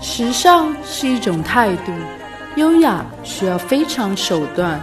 [0.00, 1.92] 时尚是一种态度，
[2.56, 4.80] 优雅需要非常手段，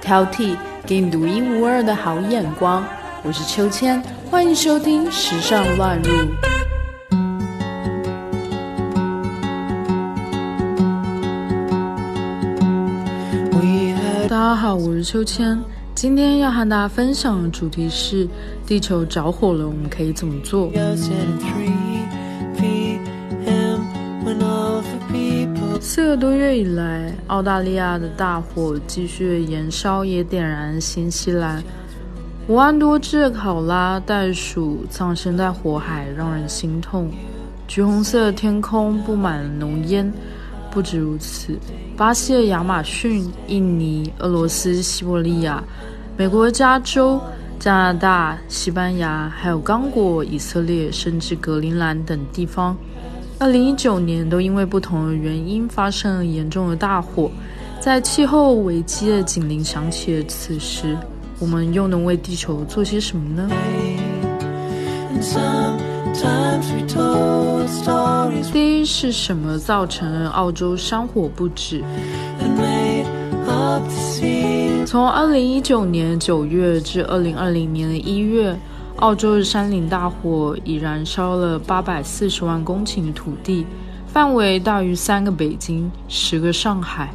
[0.00, 0.54] 挑剔
[0.84, 2.84] 给你独一无二的好眼光。
[3.22, 6.10] 我是秋千，欢迎收听《时尚乱入》。
[14.28, 15.58] 大家好，我是秋千。
[15.96, 18.28] 今天要和大家分享的主题是：
[18.66, 20.70] 地球着火了，我们可以怎么做？
[25.80, 31.64] 四个多月以来，澳大利亚的大火继续燃烧，也点燃新西兰。
[32.46, 37.10] 五万多只的考拉袋鼠葬身在火海，让人心痛。
[37.66, 40.12] 橘红色的天空布满了浓烟。
[40.76, 41.58] 不止如此，
[41.96, 45.64] 巴西的亚马逊、印尼、俄罗斯、西伯利亚、
[46.18, 47.18] 美国加州、
[47.58, 52.76] 加拿大、西班牙，还有刚果、以色列，甚至格陵兰等地方，
[53.38, 57.30] 二零一九年都因为不同的原因发生了严重的大火。
[57.80, 60.94] 在气候危机的警铃响起的此时，
[61.38, 63.48] 我们又能为地球做些什么呢？
[68.52, 71.82] 第一是什么造成了澳洲山火不止？
[74.86, 78.56] 从二零一九年九月至二零二零年的一月，
[78.96, 83.66] 澳洲的山林大火已燃烧了八百四十万公顷土地，
[84.06, 87.12] 范围大于三个北京、十个上海。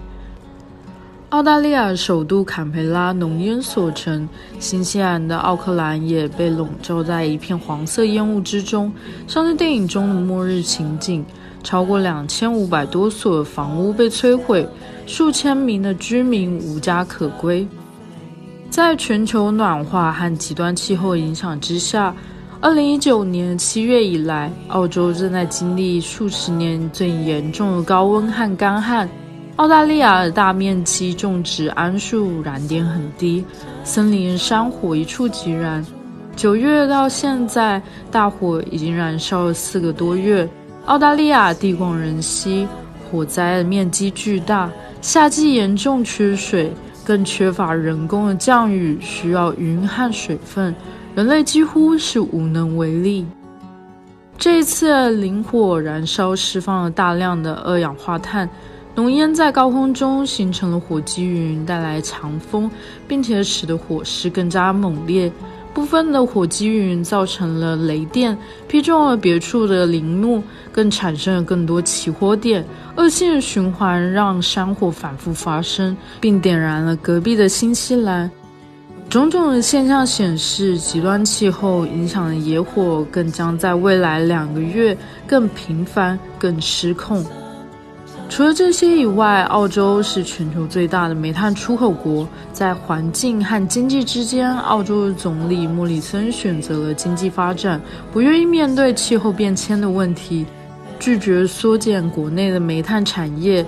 [1.31, 4.27] 澳大利亚首都坎培拉浓烟所成，
[4.59, 8.91] 新西兰的奥克兰也被笼罩在一片黄色烟雾之中，
[9.27, 11.25] 像是电影中的末日情景。
[11.63, 14.67] 超过两千五百多所房屋被摧毁，
[15.05, 17.65] 数千名的居民无家可归。
[18.69, 22.13] 在全球暖化和极端气候影响之下，
[22.59, 29.07] 二零一九年七月以来，澳洲正在经历数十年最严重的高温和干旱。
[29.57, 33.45] 澳大利亚的大面积种植桉树，燃点很低，
[33.83, 35.85] 森林山火一触即燃。
[36.35, 37.79] 九月到现在，
[38.09, 40.47] 大火已经燃烧了四个多月。
[40.85, 42.67] 澳大利亚地广人稀，
[43.11, 46.73] 火灾的面积巨大，夏季严重缺水，
[47.05, 50.73] 更缺乏人工的降雨，需要云和水分，
[51.13, 53.27] 人类几乎是无能为力。
[54.39, 58.49] 这一次林火燃烧释放了大量的二氧化碳。
[58.93, 62.69] 浓烟在高空中形成了火积云，带来强风，
[63.07, 65.31] 并且使得火势更加猛烈。
[65.73, 68.37] 部分的火积云造成了雷电，
[68.67, 72.65] 劈中了别处的林木，更产生了更多起火点。
[72.97, 78.29] 恶性循环让山火反复发生，并点燃了隔壁的新西兰。
[79.09, 87.25] 种种的现象显示，极端气候影响的野火更将在未来两个月更频繁、更失控。
[88.31, 92.25] 除了这些以外，澳洲是全球最大的煤炭出口国。
[92.53, 97.79] 在环境和经济之间，澳洲的总理莫里森选择了经济发展，
[98.13, 100.45] 不愿意面对气候变迁的问题，
[100.97, 103.65] 拒绝缩减国内的煤炭产业，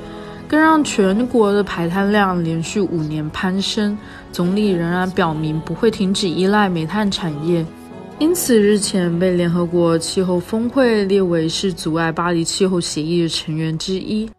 [0.47, 3.97] 更让全国的排碳量连续五年攀升。
[4.31, 7.65] 总理仍然表明不会停止依赖煤炭产业，
[8.17, 14.29] 因此日前被联合国气候峰会列为是阻碍巴黎气候协议的成员之一。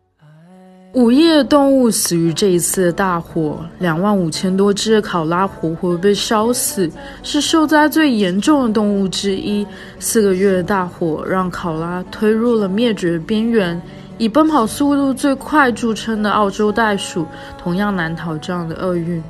[0.95, 6.89] 午夜动物死于这一次的大火，两万五千多只的考拉活活被烧死，
[7.25, 9.67] 是受灾最严重的动物之一。
[9.99, 13.81] 四个月的大火让考拉推入了灭绝边缘。
[14.19, 17.27] 以奔跑速度最快著称的澳洲袋鼠，
[17.59, 19.21] 同样难逃这样的厄运。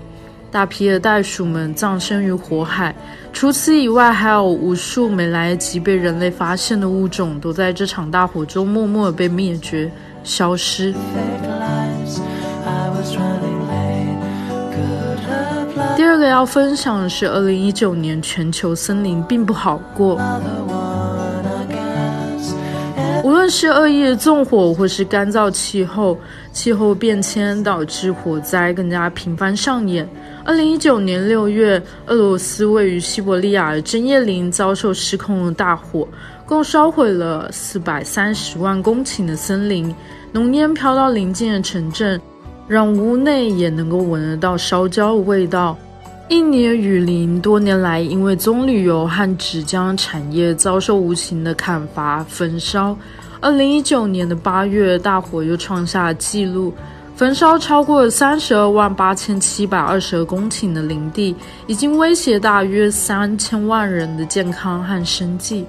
[0.50, 2.94] 大批的袋鼠们葬身于火海。
[3.32, 9.90] 除此以外，还有无数没来得及被人类发现的物种，都在这场大火中默默被灭绝。
[10.24, 10.92] 消失。
[15.96, 20.20] 第二个要分享的是，二零一九年全球森林并不好过。
[23.22, 26.18] 无论是恶意的纵火，或是干燥气候，
[26.52, 30.06] 气候变迁导致火灾更加频繁上演。
[30.46, 36.06] 二零一九年六月，俄罗斯位于西伯利亚的针叶林遭受失控的大火。
[36.44, 39.94] 共烧毁了四百三十万公顷的森林，
[40.32, 42.20] 浓烟飘到邻近的城镇，
[42.68, 45.74] 让屋内也能够闻得到烧焦的味道。
[46.28, 52.94] 印尼雨林多年来因为棕榈油和纸浆产业遭受无情的砍伐焚烧。
[53.40, 56.70] 二零一九年的八月，大火又创下了纪录，
[57.16, 61.34] 焚烧超过三十二万八千七百二十二公顷的林地，
[61.68, 65.64] 已经威胁大约三千万人的健康和生计。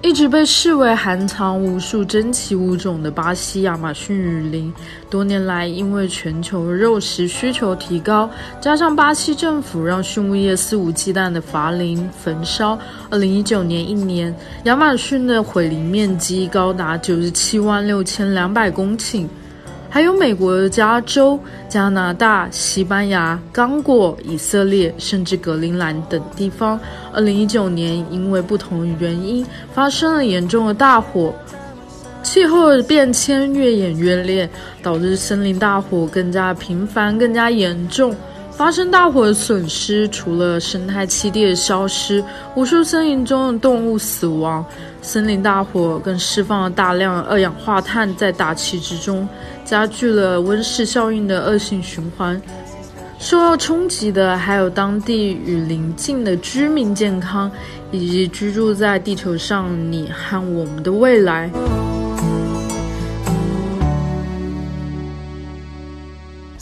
[0.00, 4.72] 一直被视为含藏无数珍奇物种的巴西亚马逊雨林，
[5.10, 8.30] 多年来因为全球肉食需求提高，
[8.60, 12.78] 加上巴西政府让畜牧业肆无忌惮的伐林焚烧，
[13.10, 14.32] 二零一九年一年，
[14.64, 19.26] 亚马逊的毁林面积高达九十七万六千两百公顷。
[19.94, 26.80] 还有美国的加州、加拿大、西班牙、刚果、以色列，甚至格陵兰等地方，
[27.12, 31.34] 二零一九年因为不同原因发生了严重的大火，
[32.22, 34.48] 气候的变迁越演越烈，
[34.82, 38.16] 导致森林大火更加频繁、更加严重。
[38.62, 42.22] 发生大火的损失，除了生态栖地的消失，
[42.54, 44.64] 无数森林中的动物死亡。
[45.02, 49.28] 森林大火更释放了大量二氧化碳在大气之中，
[49.64, 52.40] 加剧了温室效应的恶性循环。
[53.18, 57.50] 受到冲击的还有当地与邻近的居民健康，
[57.90, 61.50] 以及居住在地球上你和我们的未来。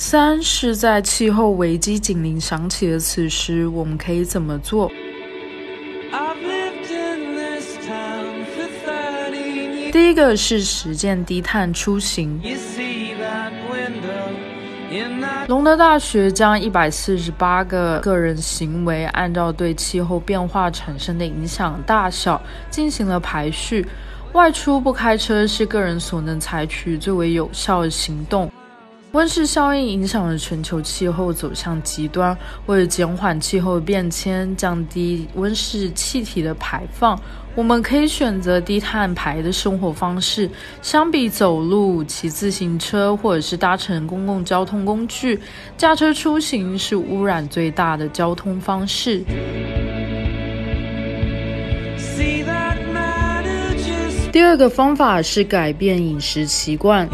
[0.03, 4.91] 三是在气候危机警铃响起的此时，我们可以怎么做？
[9.93, 12.41] 第一个是实践低碳出行。
[15.47, 23.87] 隆德大学将一百四十八个个人行为按照对气候变化产生的影响大小进行了排序。
[24.33, 28.51] 外出不开车是个人所能采取最为有效的行动。
[29.13, 32.37] 温室效应影响了全球气候走向极端。
[32.67, 37.21] 为了减缓气候变迁，降低温室气体的排放，
[37.57, 40.49] 我们可以选择低碳排的生活方式。
[40.81, 45.41] 相比走路、骑自行车或者是搭乘公共交通工具，
[45.77, 49.25] 驾车出行是污染最大的交通方式。
[54.31, 57.09] 第二个方法是改变饮食习惯。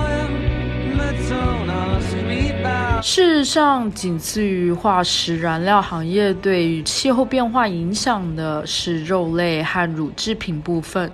[3.08, 11.08] 事实上，仅次于化石燃料行业，对于气候变化影响的是肉类和乳制品部分。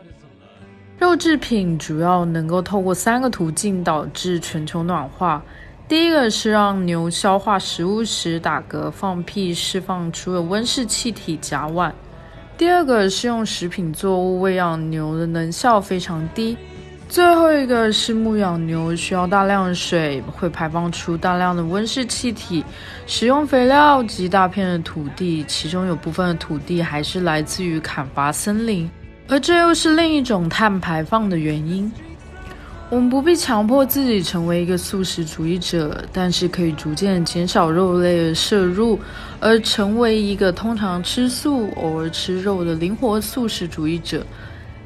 [0.99, 5.44] 肉制品主要能够透过三个途径导致全球暖化：
[5.87, 11.93] 第一个是让牛消化食物时打嗝放屁，释放出了温室气体甲烷；
[12.56, 16.56] 第二个是用食品作物喂养牛的能效非常低。
[17.12, 22.64] 最后一个是牧养牛需要大量的水，会排放出大量的温室气体。
[23.06, 28.91] 使用肥料及大片的土地，其中有部分的土地还是来自于砍伐森林，
[29.29, 31.93] 而这又是另一种碳排放的原因。
[32.88, 38.99] 我们不必强迫自己成为一个素食主义者，但是可以逐渐减少肉类的摄入，
[39.38, 44.25] 而成为一个通常吃素、偶尔吃肉的灵活素食主义者。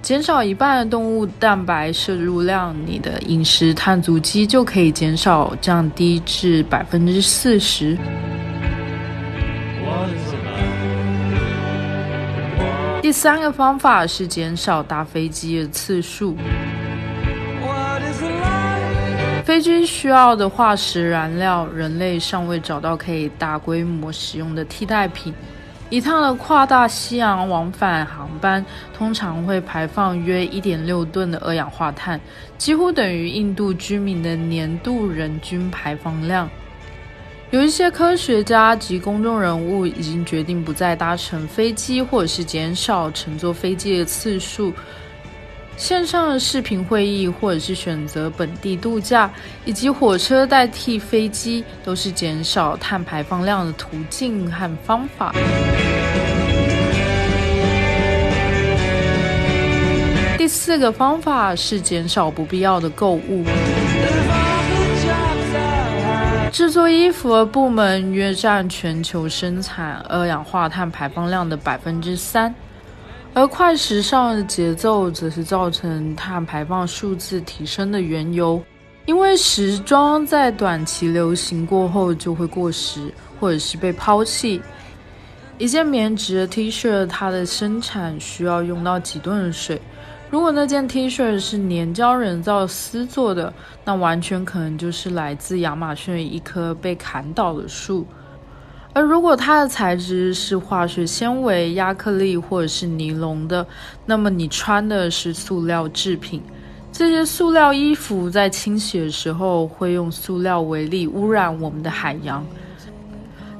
[0.06, 7.98] 减少一半的动物蛋白摄入量，你的饮食碳足迹就可以减少降低至百分之四十。
[13.02, 16.36] 第三个方法是减少搭飞机的次数。
[19.44, 25.34] 飞机需要的化石燃料，人类尚未找到可以大规模使用的替代品。
[25.88, 32.20] 一趟的跨大西洋往返航班通常会排放约一点六吨的二氧化碳，
[32.58, 36.48] 几乎等于印度居民的年度人均排放量。
[37.52, 44.72] 有一些科学家及公众人物已经决定不再搭乘飞机，或者是减少乘坐飞机的次数。
[45.76, 49.30] 线上的视频会议，或者是选择本地度假，
[49.66, 55.34] 以及火车代替飞机，都是减少碳排放量的途径和方法。
[60.66, 63.44] 四个方法是减少不必要的购物。
[66.50, 72.52] 制作衣服的部门约占全球生产二氧化碳排放量的百分之三。
[73.32, 78.60] 而快时尚的节奏则是造成碳排放数字提升的缘由，
[79.04, 84.60] 因为时装在短期流行过后就会过时，或者是被抛弃。
[85.58, 89.80] 一件棉质的 T 恤，它的生产需要用到几吨的水。
[90.28, 93.52] 如果那件 T 恤是粘胶人造丝做的，
[93.84, 98.06] 那完全可能就是来自亚马逊一棵被砍倒的树。
[98.92, 103.64] 而如果它的材质是化学纤维、亚克力或者是尼龙的，
[104.04, 106.42] 那么你穿的是塑料制品。
[106.90, 112.44] 这些塑料衣服在清洗的时候会用塑料为例污染我们的海洋。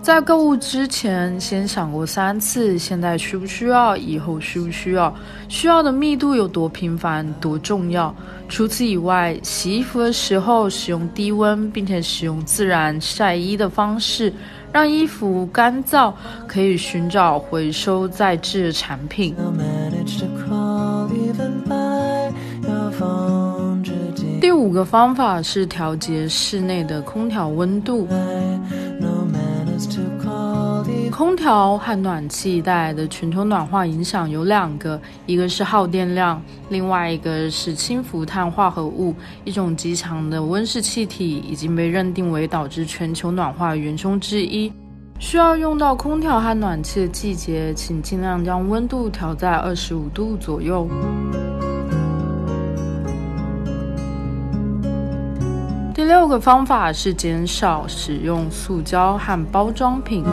[0.07, 3.97] 在购物之前，先想过三次：现在需不需要？
[3.97, 5.13] 以后需不需要？
[5.49, 8.15] 需要的密度有多频繁、多重要？
[8.49, 14.33] 除此以外，洗衣服的时候使用低温，并且使用自然晒衣的方式，
[14.73, 16.13] 让衣服干燥，
[16.47, 19.35] 可以寻找回收再制的产品。
[24.41, 28.07] 第五个方法是调节室内的空调温度。
[31.17, 44.71] 空调和暖气带来的全球暖化影响有两个，一个是耗电量，另外一个是氢氟碳化合物，一种极强的温室气体，已经被认定为导致全球暖化元凶之一。
[45.19, 50.87] 需要用到空调和暖气的季节，请尽量将温度调在二十五度左右。
[56.07, 60.25] 第六个方法是减少使用塑胶和包装品。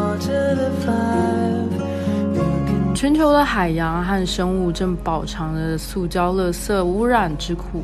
[2.94, 7.82] 全球的海洋和生物正饱尝着塑胶垃圾污染之苦，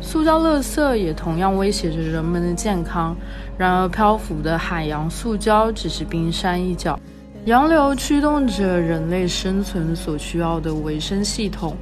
[0.00, 3.14] 塑胶垃圾也同样威胁着人们的健康。
[3.58, 6.98] 然而，漂浮的海洋塑胶只是冰山一角。
[7.44, 11.76] 洋流驱动着人类生存所需要的维生系统，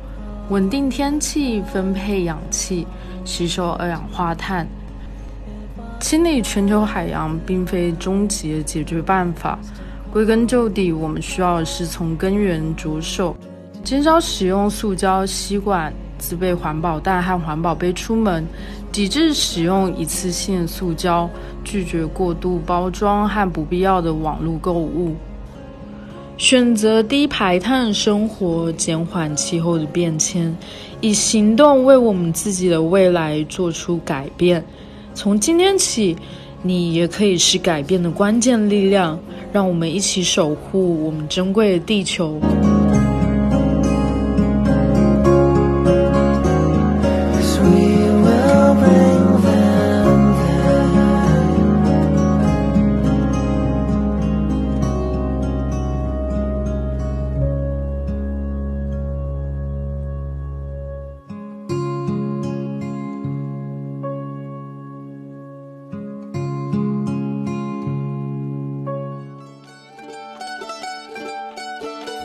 [0.48, 2.84] 稳定天气，分配氧气，
[3.24, 4.66] 吸收二氧化碳。
[5.98, 9.58] 清理全球海洋并非终极解决办法，
[10.12, 13.36] 归根究底，我们需要的是从根源着手，
[13.82, 18.46] 减少使用塑胶吸管，自备环保袋和环保杯出门，
[18.92, 21.28] 抵制使用一次性塑胶，
[21.64, 25.16] 拒绝过度包装和不必要的网络购物，
[26.36, 30.54] 选择低排碳生活，减缓气候的变迁，
[31.00, 34.64] 以行动为我们自己的未来做出改变。
[35.16, 36.14] 从今天起，
[36.62, 39.18] 你也可以是改变的关键力量。
[39.50, 42.38] 让我们一起守护我们珍贵的地球。